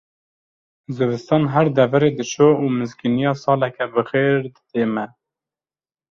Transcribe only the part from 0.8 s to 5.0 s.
Zivistan her deverê dişo û mizgîniya saleke bixêr dide